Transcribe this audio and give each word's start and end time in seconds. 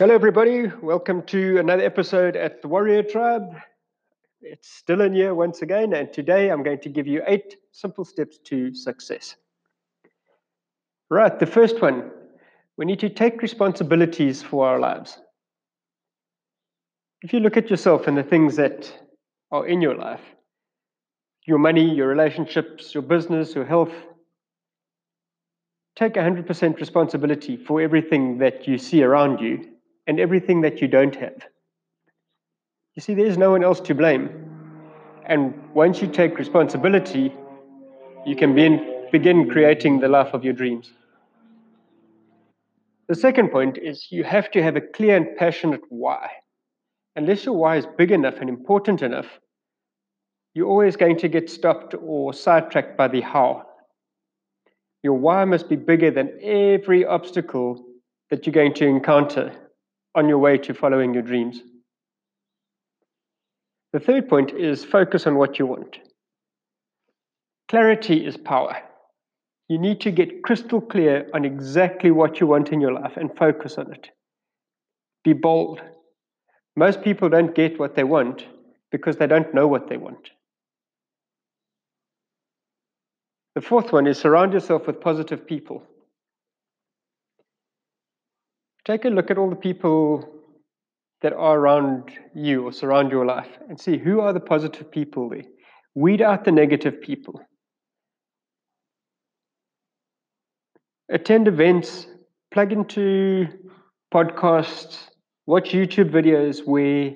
Hello, 0.00 0.14
everybody. 0.14 0.66
Welcome 0.80 1.24
to 1.24 1.58
another 1.58 1.84
episode 1.84 2.34
at 2.34 2.62
the 2.62 2.68
Warrior 2.68 3.02
Tribe. 3.02 3.54
It's 4.40 4.66
still 4.66 4.96
Dylan 4.96 5.14
here 5.14 5.34
once 5.34 5.60
again, 5.60 5.92
and 5.92 6.10
today 6.10 6.50
I'm 6.50 6.62
going 6.62 6.80
to 6.80 6.88
give 6.88 7.06
you 7.06 7.22
eight 7.26 7.56
simple 7.72 8.06
steps 8.06 8.38
to 8.44 8.74
success. 8.74 9.36
Right, 11.10 11.38
the 11.38 11.44
first 11.44 11.82
one 11.82 12.12
we 12.78 12.86
need 12.86 12.98
to 13.00 13.10
take 13.10 13.42
responsibilities 13.42 14.42
for 14.42 14.66
our 14.66 14.80
lives. 14.80 15.18
If 17.20 17.34
you 17.34 17.40
look 17.40 17.58
at 17.58 17.68
yourself 17.68 18.06
and 18.06 18.16
the 18.16 18.22
things 18.22 18.56
that 18.56 18.90
are 19.52 19.66
in 19.66 19.82
your 19.82 19.96
life, 19.96 20.22
your 21.46 21.58
money, 21.58 21.94
your 21.94 22.08
relationships, 22.08 22.94
your 22.94 23.02
business, 23.02 23.54
your 23.54 23.66
health, 23.66 23.92
take 25.94 26.14
100% 26.14 26.80
responsibility 26.80 27.58
for 27.58 27.82
everything 27.82 28.38
that 28.38 28.66
you 28.66 28.78
see 28.78 29.02
around 29.02 29.40
you 29.40 29.69
and 30.10 30.18
everything 30.18 30.60
that 30.60 30.80
you 30.80 30.88
don't 30.88 31.14
have. 31.14 31.46
You 32.96 33.00
see, 33.00 33.14
there's 33.14 33.38
no 33.38 33.52
one 33.52 33.62
else 33.62 33.78
to 33.82 33.94
blame. 33.94 34.28
And 35.24 35.54
once 35.72 36.02
you 36.02 36.08
take 36.08 36.36
responsibility, 36.36 37.32
you 38.26 38.34
can 38.34 38.52
begin, 38.52 39.06
begin 39.12 39.48
creating 39.48 40.00
the 40.00 40.08
life 40.08 40.34
of 40.34 40.44
your 40.44 40.52
dreams. 40.52 40.90
The 43.06 43.14
second 43.14 43.52
point 43.52 43.78
is 43.78 44.10
you 44.10 44.24
have 44.24 44.50
to 44.50 44.60
have 44.64 44.74
a 44.74 44.80
clear 44.80 45.16
and 45.16 45.36
passionate 45.36 45.82
why. 45.90 46.28
Unless 47.14 47.44
your 47.44 47.54
why 47.54 47.76
is 47.76 47.86
big 47.96 48.10
enough 48.10 48.38
and 48.40 48.48
important 48.48 49.02
enough, 49.02 49.38
you're 50.54 50.66
always 50.66 50.96
going 50.96 51.18
to 51.18 51.28
get 51.28 51.48
stopped 51.48 51.94
or 52.02 52.34
sidetracked 52.34 52.96
by 52.96 53.06
the 53.06 53.20
how. 53.20 53.64
Your 55.04 55.14
why 55.14 55.44
must 55.44 55.68
be 55.68 55.76
bigger 55.76 56.10
than 56.10 56.36
every 56.42 57.04
obstacle 57.04 57.84
that 58.28 58.44
you're 58.44 58.60
going 58.60 58.74
to 58.74 58.86
encounter 58.86 59.52
on 60.14 60.28
your 60.28 60.38
way 60.38 60.58
to 60.58 60.74
following 60.74 61.14
your 61.14 61.22
dreams. 61.22 61.60
The 63.92 64.00
third 64.00 64.28
point 64.28 64.52
is 64.52 64.84
focus 64.84 65.26
on 65.26 65.36
what 65.36 65.58
you 65.58 65.66
want. 65.66 65.98
Clarity 67.68 68.24
is 68.26 68.36
power. 68.36 68.76
You 69.68 69.78
need 69.78 70.00
to 70.02 70.10
get 70.10 70.42
crystal 70.42 70.80
clear 70.80 71.28
on 71.32 71.44
exactly 71.44 72.10
what 72.10 72.40
you 72.40 72.46
want 72.46 72.70
in 72.70 72.80
your 72.80 72.92
life 72.92 73.16
and 73.16 73.36
focus 73.36 73.78
on 73.78 73.92
it. 73.92 74.08
Be 75.22 75.32
bold. 75.32 75.80
Most 76.76 77.02
people 77.02 77.28
don't 77.28 77.54
get 77.54 77.78
what 77.78 77.94
they 77.94 78.04
want 78.04 78.44
because 78.90 79.16
they 79.16 79.26
don't 79.26 79.54
know 79.54 79.68
what 79.68 79.88
they 79.88 79.96
want. 79.96 80.30
The 83.54 83.60
fourth 83.60 83.92
one 83.92 84.06
is 84.06 84.18
surround 84.18 84.52
yourself 84.52 84.86
with 84.86 85.00
positive 85.00 85.46
people. 85.46 85.82
Take 88.84 89.04
a 89.04 89.08
look 89.08 89.30
at 89.30 89.38
all 89.38 89.50
the 89.50 89.56
people 89.56 90.40
that 91.22 91.32
are 91.32 91.58
around 91.58 92.10
you 92.34 92.64
or 92.64 92.72
surround 92.72 93.10
your 93.10 93.26
life 93.26 93.58
and 93.68 93.78
see 93.78 93.98
who 93.98 94.20
are 94.20 94.32
the 94.32 94.40
positive 94.40 94.90
people 94.90 95.28
there. 95.28 95.44
Weed 95.94 96.22
out 96.22 96.44
the 96.44 96.52
negative 96.52 97.00
people. 97.00 97.40
Attend 101.10 101.48
events, 101.48 102.06
plug 102.52 102.72
into 102.72 103.48
podcasts, 104.14 105.08
watch 105.46 105.70
YouTube 105.72 106.10
videos 106.10 106.64
where 106.64 107.12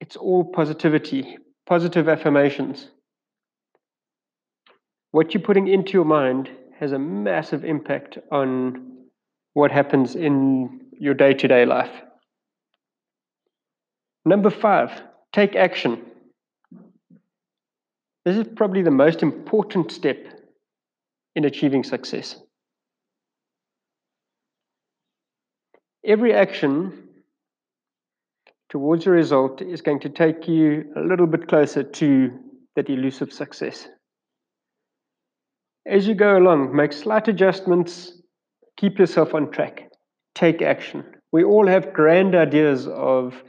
it's 0.00 0.16
all 0.16 0.44
positivity, 0.44 1.38
positive 1.66 2.08
affirmations. 2.08 2.90
What 5.10 5.32
you're 5.32 5.42
putting 5.42 5.68
into 5.68 5.92
your 5.92 6.04
mind 6.04 6.50
has 6.78 6.92
a 6.92 6.98
massive 6.98 7.64
impact 7.64 8.18
on 8.30 8.93
what 9.54 9.70
happens 9.70 10.14
in 10.14 10.80
your 10.98 11.14
day 11.14 11.32
to 11.34 11.48
day 11.48 11.64
life. 11.64 11.90
Number 14.24 14.50
five, 14.50 14.90
take 15.32 15.56
action. 15.56 16.02
This 18.24 18.36
is 18.36 18.46
probably 18.56 18.82
the 18.82 18.90
most 18.90 19.22
important 19.22 19.92
step 19.92 20.18
in 21.34 21.44
achieving 21.44 21.84
success. 21.84 22.36
Every 26.04 26.34
action 26.34 27.08
towards 28.68 29.04
your 29.04 29.14
result 29.14 29.62
is 29.62 29.82
going 29.82 30.00
to 30.00 30.08
take 30.08 30.48
you 30.48 30.92
a 30.96 31.00
little 31.00 31.26
bit 31.26 31.48
closer 31.48 31.82
to 31.82 32.30
that 32.76 32.90
elusive 32.90 33.32
success. 33.32 33.88
As 35.86 36.08
you 36.08 36.14
go 36.14 36.36
along, 36.38 36.74
make 36.74 36.92
slight 36.92 37.28
adjustments 37.28 38.23
keep 38.76 38.98
yourself 38.98 39.34
on 39.34 39.50
track, 39.50 39.90
take 40.34 40.62
action. 40.62 41.04
We 41.32 41.44
all 41.44 41.66
have 41.66 41.92
grand 41.92 42.34
ideas 42.34 42.86
of 42.86 43.42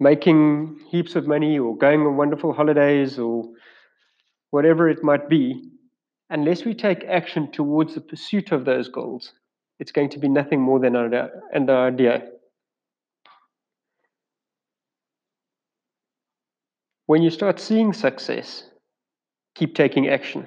making 0.00 0.78
heaps 0.88 1.14
of 1.16 1.26
money 1.26 1.58
or 1.58 1.76
going 1.76 2.00
on 2.00 2.16
wonderful 2.16 2.52
holidays 2.52 3.18
or 3.18 3.44
whatever 4.50 4.88
it 4.88 5.02
might 5.02 5.28
be. 5.28 5.70
Unless 6.30 6.64
we 6.64 6.74
take 6.74 7.04
action 7.04 7.50
towards 7.52 7.94
the 7.94 8.00
pursuit 8.00 8.52
of 8.52 8.64
those 8.64 8.88
goals, 8.88 9.32
it's 9.78 9.92
going 9.92 10.08
to 10.10 10.18
be 10.18 10.28
nothing 10.28 10.60
more 10.60 10.80
than 10.80 10.96
an 10.96 11.70
idea. 11.70 12.28
When 17.06 17.22
you 17.22 17.30
start 17.30 17.60
seeing 17.60 17.92
success, 17.92 18.64
keep 19.54 19.76
taking 19.76 20.08
action. 20.08 20.44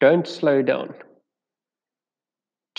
Don't 0.00 0.26
slow 0.26 0.62
down. 0.62 0.94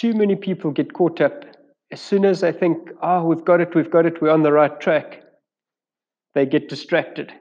Too 0.01 0.13
many 0.15 0.35
people 0.35 0.71
get 0.71 0.93
caught 0.93 1.21
up 1.21 1.45
as 1.91 2.01
soon 2.01 2.25
as 2.25 2.39
they 2.39 2.51
think, 2.51 2.89
oh, 3.03 3.23
we've 3.23 3.45
got 3.45 3.61
it, 3.61 3.75
we've 3.75 3.91
got 3.91 4.07
it, 4.07 4.19
we're 4.19 4.31
on 4.31 4.41
the 4.41 4.51
right 4.51 4.81
track, 4.81 5.21
they 6.33 6.47
get 6.47 6.69
distracted. 6.69 7.31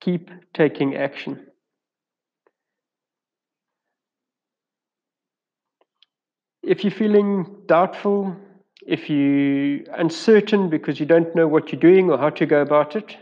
Keep 0.00 0.30
taking 0.54 0.94
action. 0.94 1.44
If 6.62 6.84
you're 6.84 6.92
feeling 6.92 7.62
doubtful, 7.66 8.36
if 8.86 9.10
you're 9.10 9.80
uncertain 9.98 10.70
because 10.70 11.00
you 11.00 11.06
don't 11.06 11.34
know 11.34 11.48
what 11.48 11.72
you're 11.72 11.80
doing 11.80 12.12
or 12.12 12.18
how 12.18 12.30
to 12.30 12.46
go 12.46 12.62
about 12.62 12.94
it, 12.94 13.16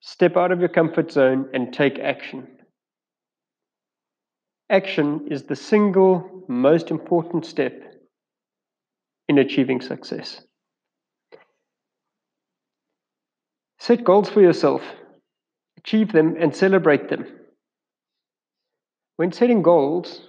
step 0.00 0.38
out 0.38 0.52
of 0.52 0.60
your 0.60 0.70
comfort 0.70 1.12
zone 1.12 1.50
and 1.52 1.70
take 1.70 1.98
action. 1.98 2.48
Action 4.72 5.28
is 5.30 5.42
the 5.42 5.54
single 5.54 6.44
most 6.48 6.90
important 6.90 7.44
step 7.44 7.78
in 9.28 9.36
achieving 9.36 9.82
success. 9.82 10.40
Set 13.78 14.02
goals 14.02 14.30
for 14.30 14.40
yourself, 14.40 14.80
achieve 15.76 16.12
them, 16.12 16.36
and 16.40 16.56
celebrate 16.56 17.10
them. 17.10 17.26
When 19.18 19.30
setting 19.30 19.60
goals, 19.60 20.22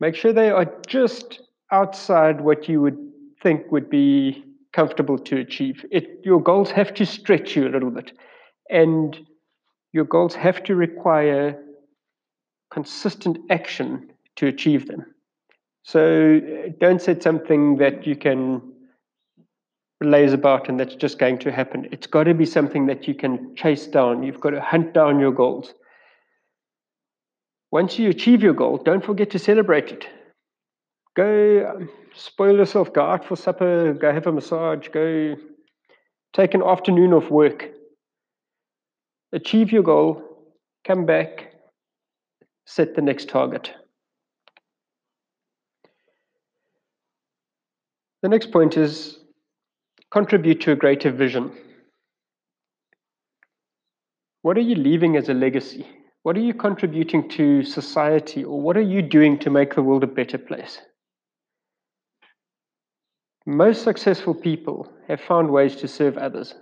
make 0.00 0.16
sure 0.16 0.34
they 0.34 0.50
are 0.50 0.70
just 0.86 1.40
outside 1.70 2.42
what 2.42 2.68
you 2.68 2.82
would 2.82 2.98
think 3.42 3.72
would 3.72 3.88
be 3.88 4.44
comfortable 4.74 5.18
to 5.18 5.38
achieve. 5.38 5.82
It, 5.90 6.20
your 6.24 6.42
goals 6.42 6.70
have 6.72 6.92
to 6.94 7.06
stretch 7.06 7.56
you 7.56 7.66
a 7.66 7.70
little 7.70 7.90
bit, 7.90 8.12
and 8.68 9.18
your 9.94 10.04
goals 10.04 10.34
have 10.34 10.62
to 10.64 10.74
require 10.74 11.58
consistent 12.72 13.38
action 13.50 14.10
to 14.36 14.46
achieve 14.46 14.88
them. 14.88 15.04
So 15.84 16.40
don't 16.80 17.02
set 17.02 17.22
something 17.22 17.76
that 17.76 18.06
you 18.06 18.16
can 18.16 18.62
laze 20.00 20.32
about 20.32 20.68
and 20.68 20.80
that's 20.80 20.94
just 20.94 21.18
going 21.18 21.38
to 21.38 21.52
happen. 21.52 21.88
It's 21.92 22.06
got 22.06 22.24
to 22.24 22.34
be 22.34 22.46
something 22.46 22.86
that 22.86 23.06
you 23.06 23.14
can 23.14 23.54
chase 23.56 23.86
down. 23.86 24.22
You've 24.22 24.40
got 24.40 24.50
to 24.50 24.60
hunt 24.60 24.94
down 24.94 25.20
your 25.20 25.32
goals. 25.32 25.74
Once 27.70 27.98
you 27.98 28.10
achieve 28.10 28.42
your 28.42 28.54
goal, 28.54 28.78
don't 28.78 29.04
forget 29.04 29.30
to 29.30 29.38
celebrate 29.38 29.90
it. 29.90 30.06
Go 31.14 31.74
um, 31.76 31.88
spoil 32.14 32.56
yourself, 32.56 32.92
go 32.92 33.02
out 33.02 33.24
for 33.24 33.36
supper, 33.36 33.92
go 33.94 34.12
have 34.12 34.26
a 34.26 34.32
massage, 34.32 34.88
go 34.88 35.36
take 36.32 36.54
an 36.54 36.62
afternoon 36.62 37.12
off 37.12 37.30
work. 37.30 37.70
Achieve 39.32 39.72
your 39.72 39.82
goal, 39.82 40.22
come 40.84 41.06
back, 41.06 41.51
set 42.64 42.94
the 42.94 43.02
next 43.02 43.28
target. 43.28 43.72
The 48.22 48.28
next 48.28 48.52
point 48.52 48.76
is 48.76 49.18
contribute 50.10 50.60
to 50.62 50.72
a 50.72 50.76
greater 50.76 51.10
vision. 51.10 51.52
What 54.42 54.56
are 54.56 54.60
you 54.60 54.76
leaving 54.76 55.16
as 55.16 55.28
a 55.28 55.34
legacy? 55.34 55.86
What 56.22 56.36
are 56.36 56.40
you 56.40 56.54
contributing 56.54 57.28
to 57.30 57.64
society, 57.64 58.44
or 58.44 58.60
what 58.60 58.76
are 58.76 58.80
you 58.80 59.02
doing 59.02 59.38
to 59.40 59.50
make 59.50 59.74
the 59.74 59.82
world 59.82 60.04
a 60.04 60.06
better 60.06 60.38
place? 60.38 60.78
Most 63.44 63.82
successful 63.82 64.34
people 64.34 64.88
have 65.08 65.20
found 65.20 65.50
ways 65.50 65.74
to 65.76 65.88
serve 65.88 66.16
others. 66.16 66.54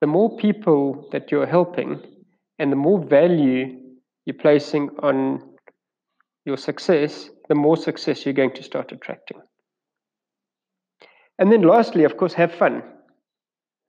The 0.00 0.06
more 0.06 0.34
people 0.38 1.08
that 1.12 1.30
you're 1.30 1.46
helping 1.46 2.00
and 2.58 2.72
the 2.72 2.76
more 2.76 3.04
value 3.04 3.76
you're 4.28 4.36
placing 4.36 4.90
on 5.02 5.42
your 6.44 6.58
success, 6.58 7.30
the 7.48 7.54
more 7.54 7.78
success 7.78 8.26
you're 8.26 8.34
going 8.34 8.52
to 8.52 8.62
start 8.62 8.92
attracting. 8.92 9.38
And 11.38 11.50
then 11.50 11.62
lastly, 11.62 12.04
of 12.04 12.18
course, 12.18 12.34
have 12.34 12.52
fun. 12.52 12.82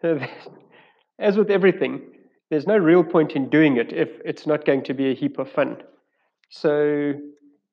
As 1.20 1.36
with 1.36 1.50
everything, 1.50 2.04
there's 2.50 2.68
no 2.68 2.78
real 2.78 3.04
point 3.04 3.34
in 3.34 3.50
doing 3.50 3.76
it 3.76 3.92
if 3.92 4.08
it's 4.24 4.48
not 4.48 4.64
going 4.64 4.82
to 4.86 4.94
be 4.94 5.12
a 5.12 5.14
heap 5.14 5.40
of 5.40 5.52
fun. 5.52 5.76
So 6.48 7.16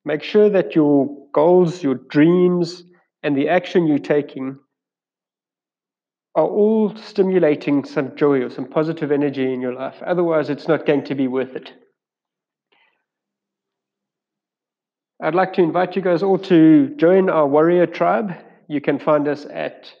make 0.03 0.21
sure 0.21 0.49
that 0.49 0.75
your 0.75 1.07
goals, 1.33 1.81
your 1.81 1.95
dreams, 1.95 2.83
and 3.23 3.37
the 3.37 3.47
action 3.47 3.87
you're 3.87 3.97
taking 3.99 4.59
are 6.35 6.45
all 6.45 6.93
stimulating 6.97 7.85
some 7.85 8.13
joy 8.17 8.41
or 8.41 8.49
some 8.49 8.65
positive 8.65 9.13
energy 9.13 9.53
in 9.53 9.61
your 9.61 9.73
life. 9.73 9.95
Otherwise, 10.05 10.49
it's 10.49 10.67
not 10.67 10.85
going 10.85 11.05
to 11.05 11.15
be 11.15 11.29
worth 11.29 11.55
it. 11.55 11.71
I'd 15.19 15.33
like 15.33 15.53
to 15.53 15.63
invite 15.63 15.95
you 15.95 16.03
guys 16.03 16.21
all 16.21 16.37
to 16.39 16.89
join 16.97 17.29
our 17.29 17.47
warrior 17.47 17.85
tribe. 17.87 18.33
You 18.67 18.81
can 18.81 18.99
find 18.99 19.25
us 19.27 19.47
at 19.51 19.91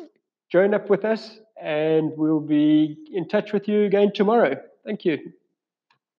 join 0.50 0.72
up 0.74 0.88
with 0.88 1.04
us, 1.04 1.38
and 1.60 2.12
we'll 2.16 2.40
be 2.40 2.96
in 3.12 3.28
touch 3.28 3.52
with 3.52 3.68
you 3.68 3.84
again 3.84 4.10
tomorrow. 4.14 4.56
Thank 4.84 5.04
you. 5.04 5.18